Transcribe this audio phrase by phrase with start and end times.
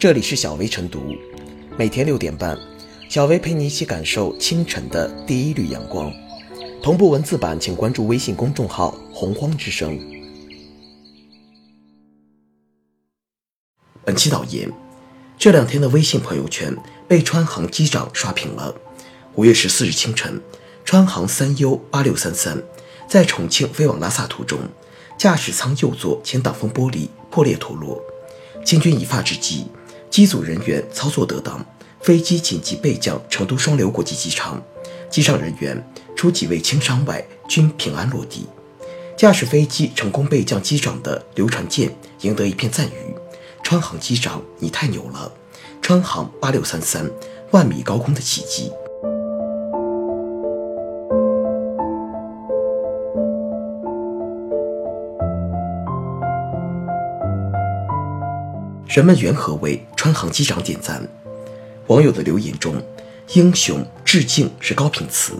[0.00, 1.14] 这里是小薇晨读，
[1.76, 2.58] 每天六点半，
[3.10, 6.10] 小薇陪你一起感受清晨的第一缕阳光。
[6.82, 10.00] 同步文字版，请关注微信公众号“洪荒之声”。
[14.02, 14.72] 本期导言：
[15.36, 16.74] 这两天的微信朋友圈
[17.06, 18.74] 被川航机长刷屏了。
[19.34, 20.40] 五月十四日清晨，
[20.82, 22.62] 川航三 U 八六三三
[23.06, 24.60] 在重庆飞往拉萨途中，
[25.18, 28.02] 驾驶舱右座前挡风玻璃破裂脱落。
[28.64, 29.66] 千钧一发之际，
[30.10, 31.64] 机组人员操作得当，
[32.00, 34.60] 飞机紧急备降成都双流国际机场，
[35.08, 38.46] 机上人员除几位轻伤外均平安落地。
[39.16, 43.14] 驾驶飞机成功备降机长的刘传健赢得一片赞誉
[43.62, 45.30] ：“川航机长，你太牛了！
[45.80, 47.08] 川航八六三三，
[47.52, 48.72] 万米高空的奇迹。”
[58.90, 61.08] 人们缘何为川航机长点赞？
[61.86, 62.74] 网友的留言中
[63.34, 65.34] ，“英雄”“致敬”是高频词。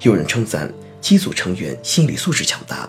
[0.00, 2.88] 有人称赞机组成员心理素质强大，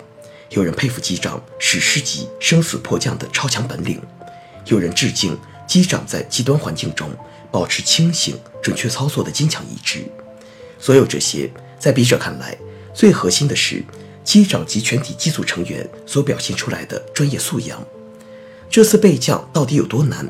[0.52, 4.02] 有人佩服机长史诗级生死迫降的超强本领，
[4.68, 7.12] 有人致敬机长在极端环境中
[7.52, 10.06] 保持清醒、准确操作的坚强意志。
[10.80, 12.58] 所有这些，在笔者看来，
[12.94, 13.84] 最核心的是
[14.24, 17.86] 机长及全体机组成员所表现出来的专业素养。
[18.70, 20.30] 这次备降到底有多难？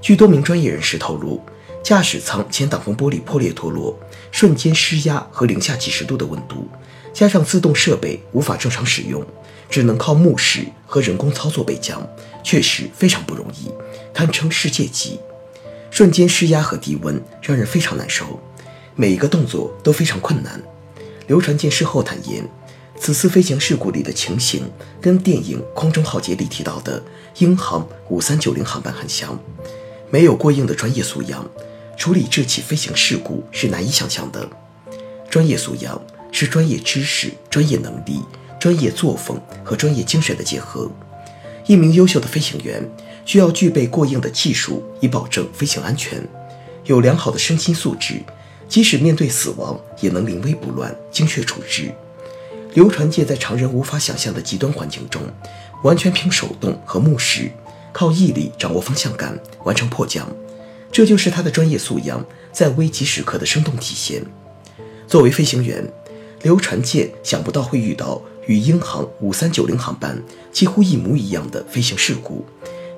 [0.00, 1.40] 据多名专业人士透露，
[1.82, 3.98] 驾驶舱前挡风玻璃破裂脱落，
[4.30, 6.68] 瞬间失压和零下几十度的温度，
[7.12, 9.24] 加上自动设备无法正常使用，
[9.68, 12.04] 只能靠目视和人工操作备降，
[12.42, 13.70] 确实非常不容易，
[14.12, 15.20] 堪称世界级。
[15.90, 18.40] 瞬间失压和低温让人非常难受，
[18.94, 20.60] 每一个动作都非常困难。
[21.26, 22.48] 刘传健事后坦言。
[22.98, 24.68] 此次飞行事故里的情形
[25.00, 27.00] 跟电影《空中浩劫》里提到的
[27.38, 29.38] 英航五三九零航班很像，
[30.10, 31.48] 没有过硬的专业素养，
[31.96, 34.48] 处理这起飞行事故是难以想象的。
[35.30, 36.00] 专业素养
[36.32, 38.22] 是专业知识、专业能力、
[38.58, 40.90] 专业作风和专业精神的结合。
[41.66, 42.82] 一名优秀的飞行员
[43.24, 46.18] 需要具备过硬的技术，以保证飞行安全；
[46.84, 48.22] 有良好的身心素质，
[48.68, 51.92] 即使面对死亡，也能临危不乱，精确处置。
[52.76, 55.22] 刘传健在常人无法想象的极端环境中，
[55.82, 57.50] 完全凭手动和目视，
[57.90, 60.28] 靠毅力掌握方向感，完成迫降。
[60.92, 62.22] 这就是他的专业素养
[62.52, 64.22] 在危急时刻的生动体现。
[65.08, 65.90] 作为飞行员，
[66.42, 70.22] 刘传健想不到会遇到与英航五三九零航班
[70.52, 72.44] 几乎一模一样的飞行事故，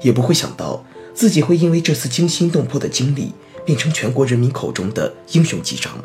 [0.03, 0.85] 也不会想到
[1.15, 3.33] 自己会因为这次惊心动魄的经历，
[3.65, 6.03] 变成全国人民口中的英雄机长。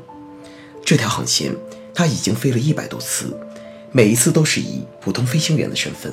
[0.86, 1.56] 这条航线
[1.92, 3.36] 他已经飞了一百多次。
[3.96, 6.12] 每一次都是以普通飞行员的身份，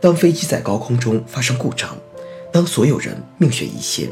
[0.00, 1.98] 当飞机在高空中发生故障，
[2.52, 4.08] 当所有人命悬一线，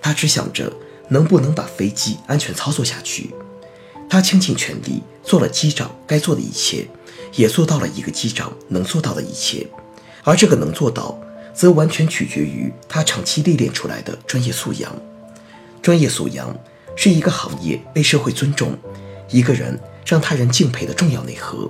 [0.00, 0.72] 他只想着
[1.08, 3.30] 能不能把飞机安全操作下去。
[4.08, 6.86] 他倾尽全力做了机长该做的一切，
[7.34, 9.66] 也做到了一个机长能做到的一切。
[10.22, 11.18] 而这个能做到，
[11.52, 14.94] 则完全取决于他长期历练出来的专业素养。
[15.82, 16.56] 专业素养
[16.94, 18.78] 是一个行业被社会尊重，
[19.28, 21.68] 一个人让他人敬佩的重要内核。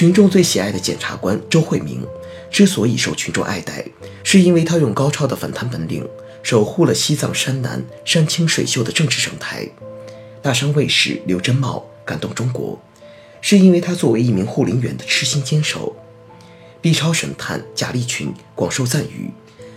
[0.00, 2.02] 群众最喜爱的检察官周慧明，
[2.50, 3.84] 之所以受群众爱戴，
[4.24, 6.08] 是因为他用高超的反贪本领，
[6.42, 9.68] 守护了西藏山南山清水秀的政治生态。
[10.40, 12.80] 大山卫士刘真茂感动中国，
[13.42, 15.94] 是因为他作为一名护林员的痴心坚守。
[16.80, 19.30] B 超神探贾立群广受赞誉，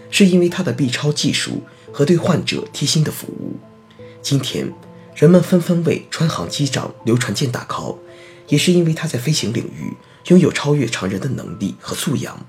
[0.09, 3.57] 是因为他的 B 超技术和对患者贴心的服务。
[4.21, 4.71] 今天，
[5.15, 7.97] 人们纷纷为川航机长刘传健打 call。
[8.49, 9.93] 也是因为他在飞行领域
[10.27, 12.45] 拥有超越常人的能力和素养，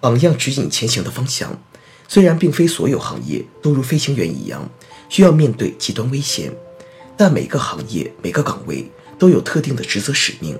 [0.00, 1.60] 榜样指引前行的方向。
[2.08, 4.68] 虽然并非所有行业都如飞行员一样
[5.08, 6.52] 需要面对极端危险，
[7.16, 10.58] 但每个行业每个岗位都有特定的职责使命，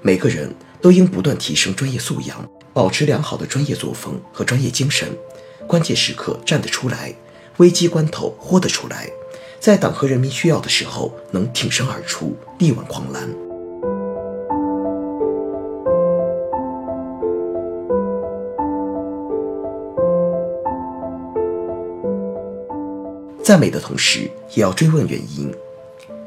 [0.00, 5.08] 每个人都应不断提升专业素养，保持良好的专业作风和专业精神，
[5.66, 7.12] 关键时刻站得出来，
[7.56, 9.10] 危机关头豁得出来，
[9.58, 13.51] 在党和人民需要的时候能挺身而出，力挽狂澜。
[23.42, 25.52] 赞美的同时，也要追问原因。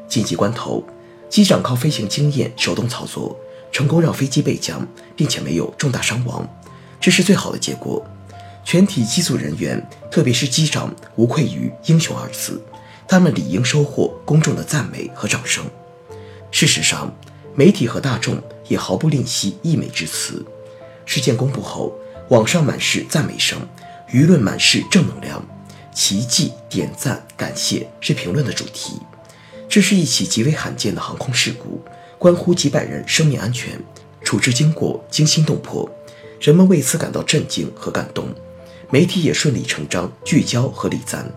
[0.08, 0.84] 紧急关头，
[1.30, 3.40] 机长靠飞行经验手动操作，
[3.72, 4.86] 成功让飞机备降，
[5.16, 6.46] 并且没有重大伤亡，
[7.00, 8.06] 这是最好的结果。
[8.66, 9.82] 全体机组人员，
[10.12, 12.62] 特别是机长，无愧于“英雄”二字，
[13.08, 15.64] 他们理应收获公众的赞美和掌声。
[16.52, 17.16] 事实上，
[17.56, 20.46] 媒体和大众也毫不吝惜溢美之词。
[21.06, 21.94] 事件公布后，
[22.30, 23.60] 网上满是赞美声，
[24.12, 25.42] 舆论满是正能量。
[25.96, 29.00] 奇迹、点赞、感谢是评论的主题。
[29.70, 31.82] 这是一起极为罕见的航空事故，
[32.20, 33.80] 关乎几百人生命安全，
[34.22, 35.90] 处置经过惊心动魄，
[36.42, 38.28] 人们为此感到震惊和感动。
[38.92, 41.32] 媒体也顺理成章聚焦和礼赞，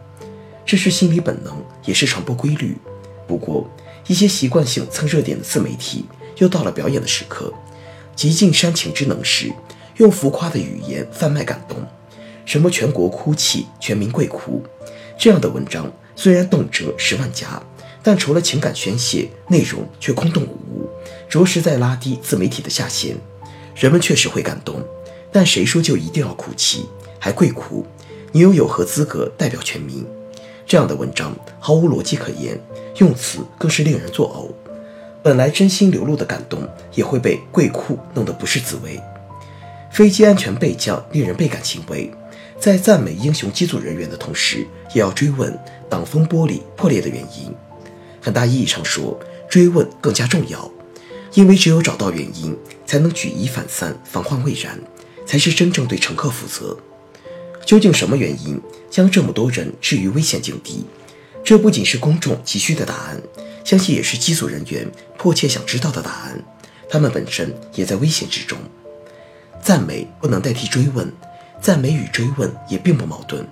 [0.66, 2.76] 这是心理本能，也是传播规律。
[3.28, 3.70] 不过，
[4.08, 6.04] 一些习惯性蹭热点的自媒体
[6.38, 7.54] 又到了表演的时刻，
[8.16, 9.52] 极尽煽情之能事，
[9.98, 11.78] 用浮夸的语言贩卖感动。
[12.48, 14.62] 什么全国哭泣，全民跪哭，
[15.18, 17.62] 这样的文章虽然动辄十万加，
[18.02, 20.88] 但除了情感宣泄，内容却空洞无物，
[21.28, 23.14] 着实在拉低自媒体的下限。
[23.76, 24.82] 人们确实会感动，
[25.30, 26.86] 但谁说就一定要哭泣，
[27.18, 27.84] 还跪哭？
[28.32, 30.06] 你又有何资格代表全民？
[30.66, 32.58] 这样的文章毫无逻辑可言，
[32.96, 34.54] 用词更是令人作呕。
[35.22, 38.98] 本来真心流露的感动，也会被跪哭弄得不是滋味。
[39.92, 42.10] 飞机安全备降，令人倍感欣慰。
[42.60, 45.56] 在赞美英雄机组人员的同时，也要追问
[45.88, 47.54] 挡风玻璃破裂的原因。
[48.20, 49.18] 很大意义上说，
[49.48, 50.68] 追问更加重要，
[51.34, 54.78] 因为只有找到原因，才能举一反三，防患未然，
[55.24, 56.76] 才是真正对乘客负责。
[57.64, 60.84] 究竟什么原因将这么多人置于危险境地？
[61.44, 63.22] 这不仅是公众急需的答案，
[63.64, 66.44] 相信也是机组人员迫切想知道的答案。
[66.90, 68.58] 他们本身也在危险之中。
[69.62, 71.10] 赞美不能代替追问。
[71.60, 73.44] 赞美与追问也并不矛盾，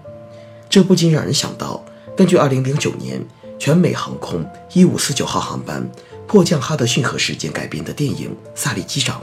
[0.68, 1.84] 这不禁让人想到，
[2.16, 3.24] 根据2009年
[3.58, 5.86] 全美航空1549号航班
[6.26, 9.22] 迫降哈德逊河事件改编的电影《萨利机长》，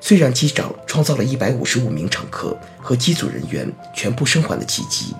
[0.00, 5.14] 虽然机长创造了155名乘客和机组人员全部生还的奇迹，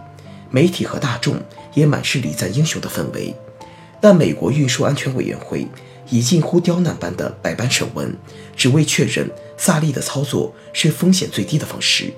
[0.50, 1.37] 媒体和大众
[1.75, 3.35] 也满是礼赞英雄的氛围，
[4.00, 5.69] 但美国运输安全委员会
[6.09, 8.17] 以近乎刁难般的百般审问，
[8.56, 12.12] 只为确认萨利的操作是风险最低的方式。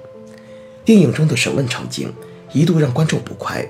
[0.84, 2.12] 电影中的审问场景
[2.52, 3.64] 一度让观众不快，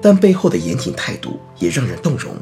[0.00, 2.34] 但背后的严谨态度也让人动容。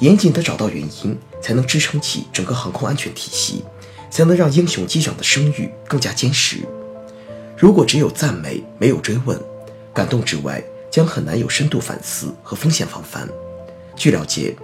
[0.00, 3.64] 严谨的找到原因，才能支撑起整个航空安全体系，
[4.10, 6.58] 才能让英雄机长的声誉更加坚实。
[7.56, 9.38] 如果只有赞美，没有追问，
[9.94, 13.28] 感动之外，将很难有深度反思和风险防范。
[13.94, 14.54] 据了解，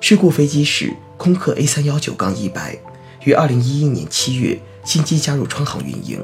[0.00, 2.76] 事故飞机是空客 A 三幺九杠一百，
[3.24, 6.20] 于二零一一年七月新机加入川航运营。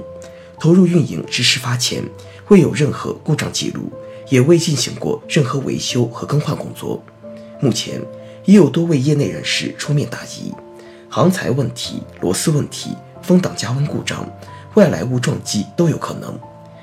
[0.59, 2.03] 投入运营至事发前，
[2.49, 3.93] 未有任何故障记录，
[4.29, 7.03] 也未进行过任何维修和更换工作。
[7.61, 8.01] 目前
[8.45, 10.53] 已有多位业内人士出面答疑，
[11.09, 14.27] 航材问题、螺丝问题、风挡加温故障、
[14.75, 16.39] 外来物撞击都有可能。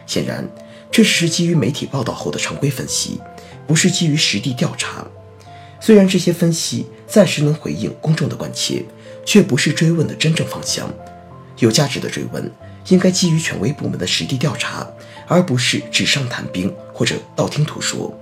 [0.06, 0.48] 显然，
[0.92, 3.20] 这只是基于媒体报道后的常规分析，
[3.66, 5.06] 不是基于实地调查。
[5.80, 8.84] 虽然这些分析暂时能回应公众的关切，
[9.26, 10.92] 却不是追问的真正方向。
[11.60, 12.52] 有价值的追问。
[12.88, 14.88] 应该基于权威部门的实地调查，
[15.28, 18.18] 而不是纸上谈兵或者道听途说。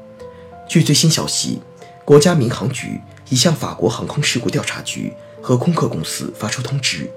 [0.67, 1.61] 据最新消息，
[2.05, 7.09] 国家民航局已向法国航空事故调查局和空客公司发出通知，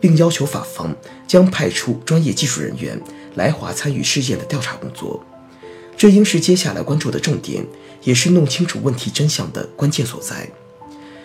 [0.00, 0.94] 并要求法方
[1.26, 3.00] 将派出专业技术人员
[3.34, 5.24] 来华参与事件的调查工作。
[5.96, 7.66] 这应是接下来关注的重点，
[8.04, 10.48] 也是弄清楚问题真相的关键所在。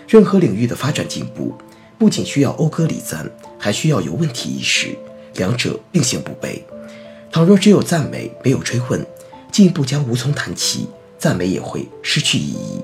[0.07, 1.56] 任何领域的发展进步，
[1.98, 4.98] 不仅需要讴歌礼赞，还需要有问题意识。
[5.35, 6.61] 两者并行不悖。
[7.31, 9.05] 倘若只有赞美，没有追问，
[9.51, 10.87] 进一步将无从谈起，
[11.17, 12.81] 赞美也会失去意义。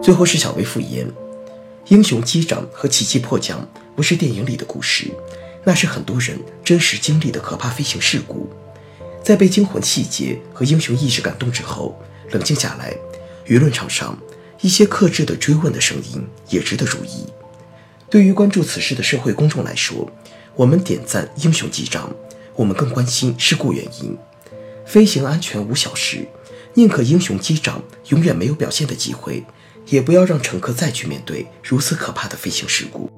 [0.00, 1.06] 最后是小薇复言：
[1.88, 5.10] 英雄机长和奇迹迫降不是电影里的故事，
[5.64, 8.48] 那是很多人真实经历的可怕飞行事故。
[9.22, 12.00] 在被惊魂细节和英雄意志感动之后。
[12.30, 12.94] 冷静下来，
[13.46, 14.18] 舆论场上
[14.60, 17.26] 一些克制的追问的声音也值得注意。
[18.10, 20.10] 对于关注此事的社会公众来说，
[20.56, 22.10] 我们点赞英雄机长，
[22.54, 24.16] 我们更关心事故原因。
[24.86, 26.26] 飞行安全无小事，
[26.74, 29.44] 宁可英雄机长永远没有表现的机会，
[29.86, 33.10] 也不要让乘客再去面对如此可怕的飞行事故。